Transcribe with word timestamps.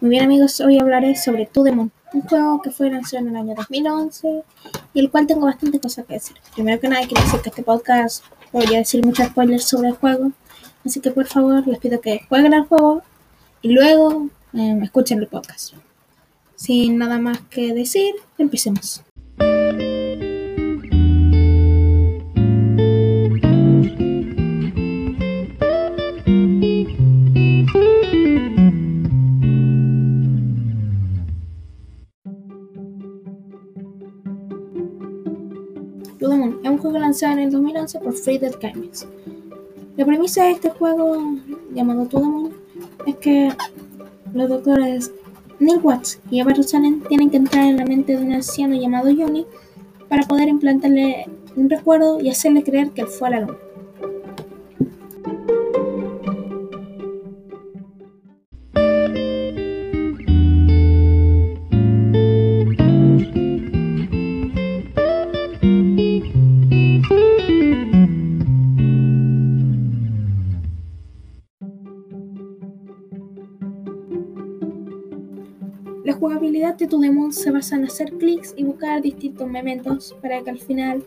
Muy 0.00 0.10
bien 0.10 0.22
amigos, 0.22 0.60
hoy 0.60 0.78
hablaré 0.78 1.16
sobre 1.16 1.46
To 1.46 1.64
Demon, 1.64 1.90
un 2.12 2.22
juego 2.22 2.62
que 2.62 2.70
fue 2.70 2.88
lanzado 2.88 3.24
en 3.24 3.30
el 3.30 3.36
año 3.36 3.54
2011 3.56 4.44
y 4.94 5.00
el 5.00 5.10
cual 5.10 5.26
tengo 5.26 5.46
bastante 5.46 5.80
cosas 5.80 6.06
que 6.06 6.14
decir. 6.14 6.36
Primero 6.54 6.80
que 6.80 6.86
nada 6.86 7.04
quiero 7.04 7.20
decir 7.20 7.40
que 7.40 7.48
este 7.48 7.64
podcast 7.64 8.24
podría 8.52 8.78
decir 8.78 9.04
muchos 9.04 9.26
spoilers 9.26 9.64
sobre 9.64 9.88
el 9.88 9.94
juego, 9.94 10.30
así 10.86 11.00
que 11.00 11.10
por 11.10 11.26
favor 11.26 11.66
les 11.66 11.80
pido 11.80 12.00
que 12.00 12.20
jueguen 12.28 12.54
al 12.54 12.66
juego 12.66 13.02
y 13.60 13.72
luego 13.72 14.28
eh, 14.52 14.78
escuchen 14.84 15.18
el 15.18 15.26
podcast. 15.26 15.74
Sin 16.54 16.96
nada 16.96 17.18
más 17.18 17.40
que 17.50 17.74
decir, 17.74 18.14
empecemos. 18.38 19.02
Blue 36.18 36.58
es 36.62 36.70
un 36.70 36.78
juego 36.78 36.98
lanzado 36.98 37.34
en 37.34 37.38
el 37.40 37.50
2011 37.52 38.00
por 38.00 38.12
Free 38.12 38.38
Dead 38.38 38.54
Games. 38.60 39.06
La 39.96 40.04
premisa 40.04 40.44
de 40.44 40.52
este 40.52 40.70
juego, 40.70 41.36
llamado 41.72 42.06
To 42.06 42.50
es 43.06 43.16
que 43.16 43.52
los 44.34 44.48
doctores 44.48 45.12
Neil 45.60 45.80
Watts 45.82 46.20
y 46.30 46.40
Eva 46.40 46.52
Rosanen 46.52 47.02
tienen 47.08 47.30
que 47.30 47.36
entrar 47.36 47.66
en 47.66 47.76
la 47.76 47.84
mente 47.84 48.16
de 48.16 48.24
un 48.24 48.32
anciano 48.32 48.74
llamado 48.74 49.08
Johnny 49.16 49.46
para 50.08 50.26
poder 50.26 50.48
implantarle 50.48 51.26
un 51.56 51.70
recuerdo 51.70 52.20
y 52.20 52.30
hacerle 52.30 52.62
creer 52.64 52.90
que 52.90 53.02
él 53.02 53.06
fue 53.08 53.30
la 53.30 53.40
luna. 53.40 53.58
La 76.08 76.14
jugabilidad 76.14 76.74
de 76.76 76.86
tu 76.86 76.98
Demon 76.98 77.34
se 77.34 77.50
basa 77.50 77.76
en 77.76 77.84
hacer 77.84 78.14
clics 78.14 78.54
y 78.56 78.64
buscar 78.64 79.02
distintos 79.02 79.46
momentos 79.46 80.16
para 80.22 80.40
que 80.40 80.48
al 80.48 80.58
final 80.58 81.04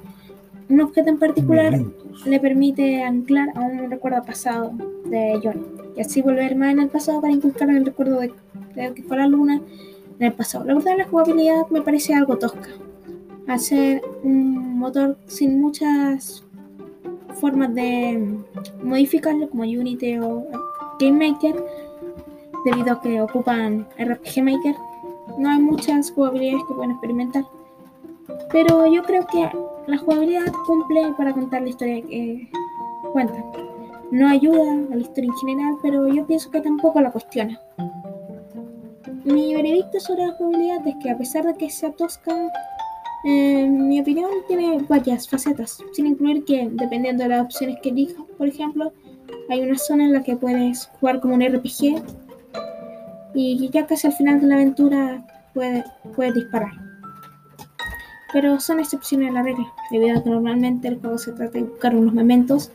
un 0.70 0.80
objeto 0.80 1.10
en 1.10 1.18
particular 1.18 1.82
le 2.24 2.40
permite 2.40 3.02
anclar 3.02 3.50
a 3.56 3.62
un 3.62 3.90
recuerdo 3.90 4.22
pasado 4.24 4.74
de 5.06 5.40
Johnny 5.42 5.66
y 5.98 6.02
así 6.02 6.22
volver 6.22 6.56
más 6.56 6.74
en 6.74 6.82
el 6.82 6.90
pasado 6.90 7.20
para 7.20 7.34
inculcar 7.34 7.72
el 7.72 7.84
recuerdo 7.84 8.20
de, 8.20 8.32
de 8.76 8.94
que 8.94 9.02
fue 9.02 9.18
la 9.18 9.26
luna 9.26 9.60
en 10.20 10.24
el 10.24 10.34
pasado. 10.34 10.66
La 10.66 10.76
verdad 10.76 10.96
la 10.96 11.08
jugabilidad 11.08 11.68
me 11.72 11.82
parece 11.82 12.14
algo 12.14 12.38
tosca. 12.38 12.70
Hacer 13.48 14.04
un 14.22 14.78
motor 14.78 15.18
sin 15.26 15.60
muchas 15.60 16.44
formas 17.40 17.74
de 17.74 18.38
modificarlo 18.84 19.50
como 19.50 19.64
Unity 19.64 20.20
o 20.20 20.46
Game 21.00 21.28
Maker 21.28 21.56
debido 22.66 22.94
a 22.94 23.02
que 23.02 23.20
ocupan 23.20 23.88
RPG 23.98 24.44
Maker. 24.44 24.76
No 25.38 25.50
hay 25.50 25.60
muchas 25.60 26.12
jugabilidades 26.12 26.64
que 26.68 26.74
pueden 26.74 26.92
experimentar. 26.92 27.46
Pero 28.52 28.86
yo 28.92 29.04
creo 29.04 29.26
que 29.28 29.50
la 29.88 29.98
jugabilidad 29.98 30.52
cumple 30.66 31.14
para 31.18 31.34
contar 31.34 31.62
la 31.62 31.70
historia 31.70 32.02
que 32.02 32.50
cuenta. 33.12 33.44
No 34.12 34.28
ayuda 34.28 34.74
a 34.92 34.96
la 34.96 35.02
historia 35.02 35.30
en 35.30 35.38
general, 35.38 35.78
pero 35.82 36.08
yo 36.08 36.26
pienso 36.26 36.52
que 36.52 36.62
tampoco 36.62 37.00
la 37.02 37.12
cuestiona. 37.12 37.60
Mi 39.24 39.54
veredicto 39.54 40.00
sobre 40.00 40.26
la 40.26 40.34
jugabilidad 40.34 40.86
es 40.88 40.96
que 41.02 41.12
a 41.12 41.18
pesar 41.18 41.46
de 41.46 41.54
que 41.54 41.70
sea 41.70 41.92
tosca, 41.92 42.36
en 43.24 43.88
mi 43.88 44.02
opinión 44.02 44.30
tiene 44.48 44.84
varias 44.90 45.30
facetas, 45.30 45.78
sin 45.94 46.08
incluir 46.08 46.44
que 46.44 46.70
dependiendo 46.72 47.24
de 47.24 47.30
las 47.30 47.44
opciones 47.44 47.78
que 47.82 47.90
elijas, 47.90 48.24
por 48.38 48.48
ejemplo, 48.48 48.92
hay 49.50 49.62
una 49.62 49.78
zona 49.78 50.06
en 50.06 50.14
la 50.14 50.24
que 50.24 50.36
puedes 50.36 50.88
jugar 51.00 51.20
como 51.22 51.36
un 51.36 51.42
RPG 51.42 52.04
y 53.34 53.70
ya 53.70 53.86
casi 53.86 54.08
al 54.08 54.14
final 54.14 54.42
de 54.42 54.48
la 54.48 54.56
aventura 54.56 55.26
puedes, 55.54 55.86
puedes 56.16 56.34
disparar. 56.34 56.72
Pero 58.34 58.60
son 58.60 58.80
excepciones 58.80 59.30
a 59.30 59.34
la 59.34 59.44
regla, 59.44 59.66
debido 59.92 60.18
a 60.18 60.24
que 60.24 60.30
normalmente 60.30 60.88
el 60.88 61.00
juego 61.00 61.18
se 61.18 61.34
trata 61.34 61.54
de 61.54 61.64
buscar 61.64 61.96
unos 61.96 62.14
momentos 62.14 62.72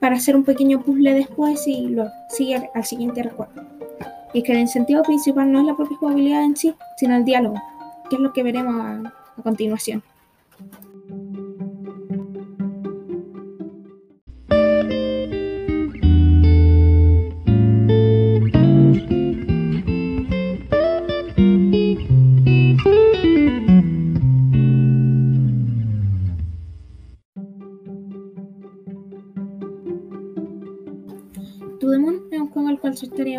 para 0.00 0.16
hacer 0.16 0.34
un 0.34 0.42
pequeño 0.42 0.80
puzzle 0.82 1.14
después 1.14 1.66
y 1.68 1.86
luego 1.88 2.10
sigue 2.28 2.68
al- 2.74 2.84
siguiente 2.84 3.22
recuerdo. 3.22 3.62
Y 4.34 4.42
que 4.42 4.52
el 4.52 4.58
incentivo 4.58 5.02
principal 5.02 5.52
no 5.52 5.60
es 5.60 5.66
la 5.66 5.76
propia 5.76 5.96
jugabilidad 5.98 6.42
en 6.42 6.56
sí, 6.56 6.74
sino 6.96 7.14
el 7.14 7.24
diálogo, 7.24 7.54
que 8.10 8.16
es 8.16 8.22
lo 8.22 8.32
que 8.32 8.42
veremos 8.42 8.74
a 8.74 9.12
continuación. 9.42 10.02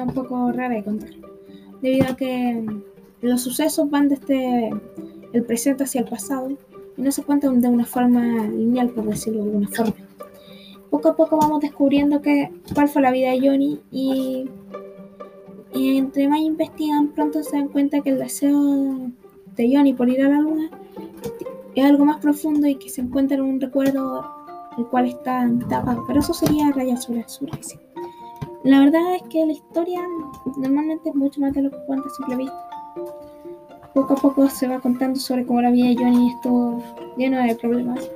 Un 0.03 0.13
poco 0.13 0.51
rara 0.51 0.75
de 0.75 0.83
contar, 0.83 1.09
debido 1.81 2.07
a 2.09 2.15
que 2.15 2.65
los 3.21 3.41
sucesos 3.41 3.89
van 3.89 4.09
desde 4.09 4.69
el 5.31 5.43
presente 5.43 5.83
hacia 5.83 6.01
el 6.01 6.07
pasado 6.07 6.51
y 6.97 7.01
no 7.01 7.11
se 7.11 7.23
cuentan 7.23 7.61
de 7.61 7.67
una 7.67 7.85
forma 7.85 8.47
lineal, 8.47 8.89
por 8.89 9.05
decirlo 9.05 9.43
de 9.43 9.49
alguna 9.49 9.67
forma. 9.69 9.95
Poco 10.89 11.09
a 11.09 11.15
poco 11.15 11.37
vamos 11.37 11.61
descubriendo 11.61 12.21
que, 12.21 12.51
cuál 12.73 12.87
fue 12.87 13.01
la 13.01 13.11
vida 13.11 13.31
de 13.31 13.39
Johnny 13.39 13.79
y, 13.91 14.49
entre 15.73 16.27
más 16.27 16.39
investigan 16.39 17.07
pronto 17.09 17.41
se 17.43 17.57
dan 17.57 17.69
cuenta 17.69 18.01
que 18.01 18.11
el 18.11 18.19
deseo 18.19 19.09
de 19.55 19.75
Johnny 19.75 19.93
por 19.93 20.07
ir 20.07 20.21
a 20.21 20.29
la 20.29 20.39
luna 20.39 20.69
es 21.73 21.83
algo 21.83 22.05
más 22.05 22.17
profundo 22.17 22.67
y 22.67 22.75
que 22.75 22.89
se 22.89 23.01
encuentra 23.01 23.37
en 23.37 23.43
un 23.43 23.59
recuerdo 23.59 24.23
el 24.77 24.85
cual 24.85 25.07
está 25.07 25.49
tapado. 25.69 26.03
Pero 26.05 26.19
eso 26.19 26.33
sería 26.33 26.71
rayas 26.71 27.05
sobre 27.05 27.21
azul. 27.21 27.49
La 28.63 28.79
verdad 28.79 29.15
es 29.15 29.23
que 29.23 29.45
la 29.45 29.51
historia 29.51 30.01
normalmente 30.55 31.09
es 31.09 31.15
mucho 31.15 31.41
más 31.41 31.53
de 31.53 31.63
lo 31.63 31.69
que 31.69 31.77
cuenta 31.85 32.07
a 32.07 32.11
simple 32.11 32.37
vista. 32.37 32.69
Poco 33.93 34.13
a 34.13 34.15
poco 34.15 34.49
se 34.49 34.69
va 34.69 34.79
contando 34.79 35.19
sobre 35.19 35.45
cómo 35.45 35.61
la 35.61 35.69
vida 35.69 35.89
de 35.89 35.95
Johnny 35.97 36.29
estuvo 36.29 36.81
llena 37.17 37.43
de 37.43 37.55
problemas. 37.55 38.09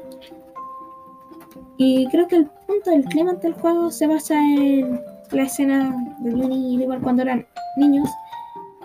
Y 1.76 2.08
creo 2.08 2.30
que 2.30 2.38
el 2.38 2.46
punto 2.66 2.92
del 2.92 3.04
clima 3.06 3.34
del 3.34 3.54
juego 3.56 3.92
se 3.92 4.08
basa 4.08 4.36
en 4.42 5.02
la 5.32 5.44
escena 5.44 6.16
de 6.20 6.32
Johnny 6.32 6.76
y 6.76 6.78
Levi 6.78 6.98
cuando 7.02 7.24
eran 7.24 7.46
niños, 7.76 8.10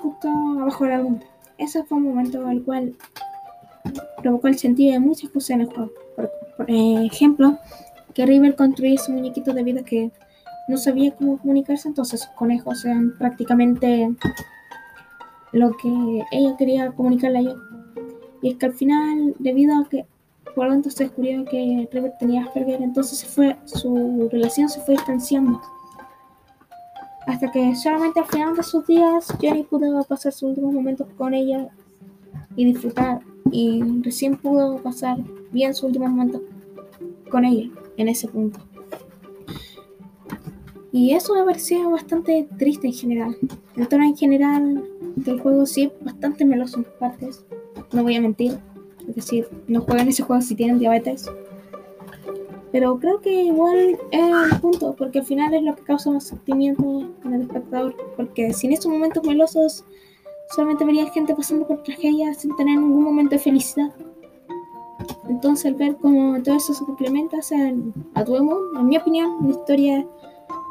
justo 0.03 0.28
abajo 0.61 0.84
de 0.84 0.91
la 0.91 0.99
luna. 0.99 1.21
Ese 1.59 1.84
fue 1.84 1.99
un 1.99 2.05
momento 2.05 2.45
al 2.45 2.61
cual 2.65 2.97
provocó 4.21 4.49
el 4.49 4.59
sentido 4.59 4.95
de 4.95 5.01
muchas 5.01 5.31
cosas 5.31 5.51
en 5.51 5.61
el 5.61 5.67
juego. 5.69 5.93
Por, 6.17 6.31
por 6.56 6.67
ejemplo, 6.69 7.56
que 8.15 8.27
River 8.27 8.56
construye 8.56 8.99
su 8.99 9.12
muñequito 9.12 9.55
debido 9.55 9.81
a 9.81 9.84
que 9.84 10.11
no 10.69 10.77
sabía 10.77 11.15
cómo 11.17 11.39
comunicarse, 11.39 11.89
entonces 11.89 12.21
sus 12.21 12.31
conejos 12.31 12.84
eran 12.84 13.17
prácticamente 13.19 14.15
lo 15.53 15.77
que 15.77 16.25
ella 16.33 16.56
quería 16.56 16.93
comunicarle 16.93 17.39
a 17.39 17.43
yo. 17.43 17.55
Y 18.41 18.50
es 18.50 18.56
que 18.56 18.67
al 18.67 18.75
final, 18.75 19.34
debido 19.39 19.78
a 19.78 19.89
que 19.89 20.06
por 20.55 20.67
lo 20.67 20.72
tanto 20.72 20.91
se 20.91 21.05
descubrió 21.05 21.45
que 21.45 21.89
River 21.91 22.12
tenía 22.19 22.45
Asperger, 22.45 22.83
entonces 22.83 23.19
se 23.19 23.27
fue, 23.27 23.56
su 23.65 24.28
relación 24.31 24.69
se 24.69 24.81
fue 24.81 24.95
distanciando. 24.95 25.61
Hasta 27.27 27.51
que 27.51 27.75
solamente 27.77 28.21
al 28.21 28.27
final 28.27 28.56
de 28.56 28.62
sus 28.62 28.87
días, 28.87 29.33
Jenny 29.41 29.62
pudo 29.62 30.03
pasar 30.05 30.33
sus 30.33 30.42
últimos 30.42 30.75
momentos 30.75 31.07
con 31.16 31.34
ella 31.34 31.69
y 32.57 32.65
disfrutar. 32.65 33.21
Y 33.51 33.83
recién 34.03 34.36
pudo 34.36 34.78
pasar 34.78 35.19
bien 35.53 35.75
sus 35.75 35.84
últimos 35.84 36.10
momentos 36.10 36.42
con 37.31 37.45
ella 37.45 37.71
en 37.97 38.09
ese 38.09 38.28
punto. 38.28 38.59
Y 40.92 41.15
eso 41.15 41.34
me 41.34 41.44
parecía 41.44 41.89
bastante 41.89 42.47
triste 42.59 42.86
en 42.86 42.92
general. 42.92 43.36
El 43.77 43.89
tono 43.89 44.04
en 44.04 44.15
general 44.15 44.84
del 45.16 45.41
juego 45.41 45.65
sí 45.65 45.84
es 45.84 46.04
bastante 46.04 46.44
meloso 46.44 46.78
en 46.78 46.86
partes. 47.00 47.44
No 47.92 48.03
voy 48.03 48.16
a 48.16 48.21
mentir. 48.21 48.59
Es 49.09 49.16
decir, 49.16 49.48
no 49.68 49.80
jueguen 49.80 50.09
ese 50.09 50.22
juego 50.22 50.42
si 50.42 50.54
tienen 50.54 50.78
diabetes. 50.78 51.30
Pero 52.72 52.98
creo 52.98 53.21
que 53.21 53.44
igual 53.44 53.98
es 54.10 54.53
el 54.53 54.60
punto, 54.60 54.94
porque 54.97 55.21
al 55.21 55.24
final 55.24 55.54
es 55.54 55.62
lo 55.62 55.74
que 55.74 55.83
causa 55.83 56.10
más 56.10 56.24
sentimiento 56.24 57.10
en 57.24 57.34
el 57.34 57.42
espectador. 57.42 57.97
Porque 58.15 58.53
sin 58.53 58.72
esos 58.72 58.92
momentos 58.92 59.24
melosos, 59.24 59.84
solamente 60.54 60.84
vería 60.84 61.10
gente 61.10 61.34
pasando 61.34 61.66
por 61.66 61.83
tragedias 61.83 62.38
sin 62.38 62.54
tener 62.56 62.78
ningún 62.78 63.03
momento 63.03 63.30
de 63.30 63.38
felicidad. 63.38 63.95
Entonces, 65.28 65.66
al 65.66 65.74
ver 65.74 65.97
cómo 65.97 66.41
todo 66.42 66.56
eso 66.56 66.74
se 66.74 66.84
complementa, 66.84 67.38
hacen 67.38 67.95
a 68.15 68.24
tu 68.24 68.36
emo, 68.36 68.56
en 68.78 68.86
mi 68.86 68.98
opinión, 68.98 69.30
una 69.41 69.50
historia 69.50 70.06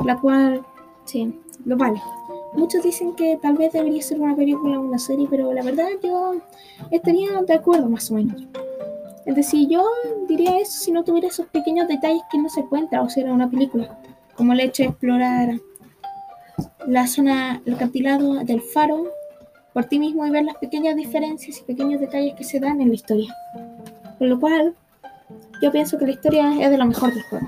la 0.06 0.20
cual, 0.20 0.66
sí, 1.06 1.34
lo 1.66 1.78
vale. 1.78 2.02
muchos 2.54 2.84
dicen 2.84 3.14
que 3.16 3.38
tal 3.42 3.56
vez 3.56 3.74
debería 3.74 4.02
ser 4.02 4.20
una 4.20 4.36
película 4.36 4.80
o 4.80 4.84
una 4.84 5.00
serie, 5.00 5.28
pero 5.30 5.54
la 5.54 5.64
verdad 5.64 5.88
yo 6.04 6.36
estaría 6.92 7.42
de 7.42 7.54
acuerdo 7.54 7.90
más 7.90 8.10
o 8.12 8.16
menos. 8.16 8.48
Es 9.26 9.36
decir, 9.36 9.68
yo 9.70 9.86
diría 10.28 10.58
eso 10.58 10.72
si 10.72 10.92
no 10.92 11.04
tuviera 11.04 11.28
esos 11.28 11.46
pequeños 11.48 11.88
detalles 11.88 12.24
que 12.32 12.40
no 12.40 12.50
se 12.50 12.66
cuentan 12.66 13.02
o 13.02 13.10
si 13.10 13.22
era 13.22 13.34
una 13.34 13.50
película, 13.50 14.00
como 14.36 14.54
el 14.54 14.60
hecho 14.60 14.84
de 14.84 14.90
explorar 14.90 15.60
la 16.88 17.08
zona, 17.08 17.62
el 17.66 17.76
acantilado 17.76 18.44
del 18.44 18.62
faro 18.62 19.06
por 19.74 19.86
ti 19.86 20.00
mismo 20.00 20.26
y 20.26 20.32
ver 20.32 20.44
las 20.44 20.56
pequeñas 20.58 20.96
diferencias 20.96 21.60
y 21.60 21.64
pequeños 21.64 22.02
detalles 22.02 22.34
que 22.36 22.44
se 22.44 22.60
dan 22.60 22.82
en 22.82 22.90
la 22.90 22.96
historia. 22.96 23.34
Con 24.18 24.30
lo 24.30 24.40
cual, 24.40 24.76
yo 25.62 25.72
pienso 25.72 25.98
que 25.98 26.06
la 26.06 26.12
historia 26.12 26.54
es 26.60 26.70
de 26.70 26.78
lo 26.78 26.86
mejor 26.86 27.14
del 27.14 27.24
juego. 27.24 27.48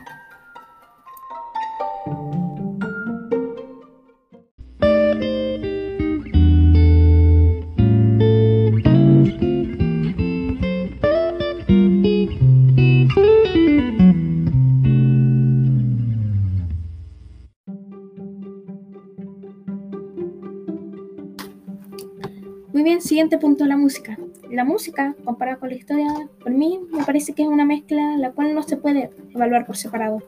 Muy 22.73 22.81
bien, 22.81 23.01
siguiente 23.01 23.37
punto, 23.37 23.67
la 23.67 23.77
música. 23.77 24.17
La 24.49 24.65
música, 24.65 25.15
comparada 25.23 25.57
con 25.57 25.69
la 25.69 25.75
historia, 25.75 26.07
por 26.41 26.51
mí 26.51 26.79
me 26.91 27.03
parece 27.03 27.33
que 27.33 27.43
es 27.43 27.47
una 27.47 27.65
mezcla 27.65 28.17
la 28.17 28.31
cual 28.31 28.55
no 28.55 28.63
se 28.63 28.77
puede 28.77 29.11
evaluar 29.31 29.67
por 29.67 29.77
separado. 29.77 30.23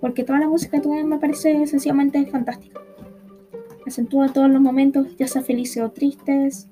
Porque 0.00 0.22
toda 0.22 0.38
la 0.38 0.46
música 0.46 0.80
que 0.80 0.88
me 1.02 1.18
parece 1.18 1.66
sencillamente 1.66 2.24
fantástica. 2.26 2.80
Acentúa 3.84 4.28
todos 4.28 4.48
los 4.48 4.60
momentos, 4.60 5.16
ya 5.16 5.26
sea 5.26 5.42
felices 5.42 5.82
o 5.82 5.90
tristes. 5.90 6.68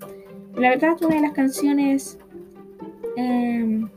la 0.55 0.71
verdad, 0.71 0.97
una 1.03 1.17
de 1.17 1.21
las 1.21 1.33
canciones 1.33 2.21
em, 3.17 3.89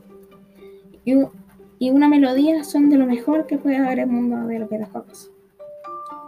y, 1.04 1.90
una 1.92 2.08
melodía 2.08 2.64
son 2.64 2.90
de 2.90 2.96
lo 2.96 3.06
mejor 3.06 3.46
que 3.46 3.58
puede 3.58 3.76
haber 3.76 4.00
el 4.00 4.08
mundo 4.08 4.44
de 4.48 4.58
los 4.58 4.68
videojuegos. 4.68 5.30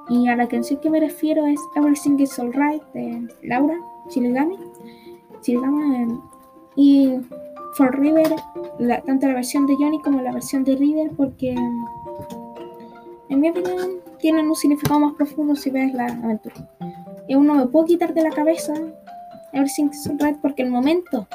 Y 0.09 0.29
a 0.29 0.37
la 0.37 0.47
canción 0.47 0.79
que 0.81 0.89
me 0.89 1.01
refiero 1.01 1.49
es 1.49 1.61
Everything 1.75 2.17
is 2.21 2.39
Alright 2.39 2.85
de 2.95 3.27
Laura 3.43 3.77
Shirigami. 4.13 4.57
Shirigami 5.43 6.21
y 6.77 7.19
For 7.75 7.99
River, 7.99 8.35
tanto 9.07 9.27
la 9.27 9.35
versión 9.35 9.67
de 9.67 9.75
Johnny 9.77 10.01
como 10.01 10.21
la 10.21 10.33
versión 10.33 10.65
de 10.65 10.77
River, 10.77 11.11
porque 11.17 11.55
en 13.29 13.41
mi 13.41 13.49
opinión 13.51 14.01
tienen 14.19 14.49
un 14.49 14.57
significado 14.57 15.01
más 15.01 15.15
profundo 15.15 15.57
si 15.57 15.71
ves 15.71 15.93
la 15.95 16.07
aventura. 16.07 16.55
Y 17.29 17.35
uno 17.35 17.55
me 17.55 17.67
puedo 17.67 17.87
quitar 17.87 18.13
de 18.13 18.23
la 18.23 18.31
cabeza 18.31 18.75
Everything 19.53 19.91
Alright 20.11 20.39
porque 20.41 20.63
el 20.63 20.71
momento 20.71 21.27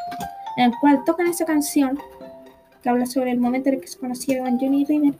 en 0.57 0.65
el 0.65 0.73
cual 0.79 1.03
tocan 1.05 1.27
esa 1.27 1.45
canción, 1.45 1.99
que 2.81 2.89
habla 2.89 3.05
sobre 3.05 3.31
el 3.31 3.39
momento 3.39 3.69
en 3.69 3.75
el 3.75 3.81
que 3.81 3.87
se 3.87 3.99
conocieron 3.99 4.59
Johnny 4.59 4.81
y 4.81 4.85
River, 4.85 5.13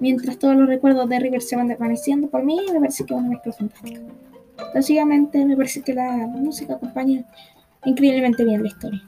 mientras 0.00 0.38
todos 0.38 0.56
los 0.56 0.68
recuerdos 0.68 1.08
de 1.08 1.18
River 1.20 1.42
se 1.42 1.56
van 1.56 1.68
desvaneciendo, 1.68 2.28
por 2.28 2.44
mí 2.44 2.60
me 2.72 2.80
parece 2.80 3.04
que 3.04 3.14
es 3.14 3.20
una 3.20 3.28
mezcla 3.28 3.52
fantástica. 3.52 4.00
Básicamente 4.74 5.44
me 5.44 5.56
parece 5.56 5.82
que 5.82 5.94
la 5.94 6.26
música 6.26 6.74
acompaña 6.74 7.24
increíblemente 7.84 8.44
bien 8.44 8.60
la 8.60 8.68
historia. 8.68 9.02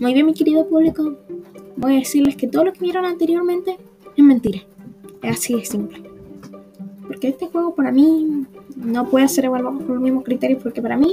Muy 0.00 0.12
bien, 0.12 0.26
mi 0.26 0.34
querido 0.34 0.68
público, 0.68 1.16
voy 1.76 1.96
a 1.96 1.98
decirles 1.98 2.36
que 2.36 2.46
todo 2.46 2.64
lo 2.64 2.72
que 2.72 2.80
vieron 2.80 3.04
anteriormente 3.04 3.78
es 4.16 4.24
mentira. 4.24 4.60
Es 5.22 5.38
así 5.38 5.54
de 5.54 5.64
simple. 5.64 6.02
Porque 7.06 7.28
este 7.28 7.46
juego 7.46 7.74
para 7.74 7.92
mí 7.92 8.46
no 8.76 9.08
puede 9.08 9.28
ser 9.28 9.46
evaluado 9.46 9.78
por 9.78 9.90
los 9.90 10.02
mismos 10.02 10.24
criterios 10.24 10.62
porque 10.62 10.82
para 10.82 10.96
mí 10.96 11.12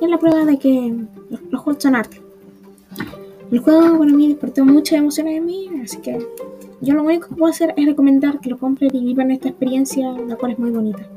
es 0.00 0.08
la 0.08 0.18
prueba 0.18 0.44
de 0.44 0.58
que 0.58 0.94
los, 1.30 1.60
juegos 1.62 1.82
son 1.82 1.96
arte. 1.96 2.20
El 3.50 3.60
juego 3.60 3.98
para 3.98 4.12
mí 4.12 4.28
despertó 4.28 4.64
muchas 4.64 4.98
emociones 4.98 5.36
en 5.36 5.46
mí, 5.46 5.70
así 5.82 5.98
que 5.98 6.18
yo 6.80 6.94
lo 6.94 7.04
único 7.04 7.28
que 7.28 7.34
puedo 7.36 7.50
hacer 7.50 7.72
es 7.76 7.86
recomendar 7.86 8.40
que 8.40 8.50
lo 8.50 8.58
compren 8.58 8.94
y 8.94 9.04
vivan 9.04 9.30
esta 9.30 9.48
experiencia, 9.48 10.12
la 10.12 10.36
cual 10.36 10.52
es 10.52 10.58
muy 10.58 10.70
bonita. 10.70 11.08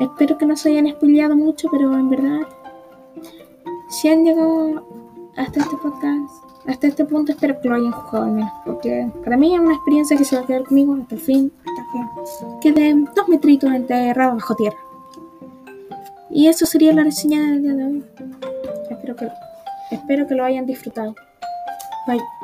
Espero 0.00 0.38
que 0.38 0.46
no 0.46 0.56
se 0.56 0.70
hayan 0.70 0.88
spoileado 0.88 1.36
mucho, 1.36 1.68
pero 1.70 1.92
en 1.92 2.08
verdad, 2.08 2.40
si 3.88 4.08
han 4.08 4.24
llegado 4.24 4.86
hasta 5.36 5.60
este 5.60 5.76
podcast, 5.76 6.51
hasta 6.66 6.86
este 6.86 7.04
punto 7.04 7.32
espero 7.32 7.60
que 7.60 7.68
lo 7.68 7.74
hayan 7.74 7.92
jugado 7.92 8.24
al 8.26 8.32
menos, 8.32 8.52
porque 8.64 9.10
para 9.24 9.36
mí 9.36 9.54
es 9.54 9.60
una 9.60 9.74
experiencia 9.74 10.16
que 10.16 10.24
se 10.24 10.36
va 10.36 10.42
a 10.42 10.46
quedar 10.46 10.64
conmigo 10.64 10.96
hasta 11.00 11.14
el 11.14 11.20
fin, 11.20 11.52
hasta 11.58 12.60
que 12.62 12.72
quede 12.72 12.94
dos 13.14 13.28
metritos 13.28 13.72
enterrados 13.72 14.34
bajo 14.34 14.54
tierra. 14.54 14.78
Y 16.30 16.46
eso 16.46 16.64
sería 16.64 16.92
la 16.92 17.04
reseña 17.04 17.40
del 17.42 17.62
día 17.62 17.74
de 17.74 17.84
hoy. 17.84 18.04
Espero 18.90 19.16
que, 19.16 19.28
espero 19.90 20.26
que 20.26 20.34
lo 20.34 20.44
hayan 20.44 20.66
disfrutado. 20.66 21.14
Bye. 22.06 22.41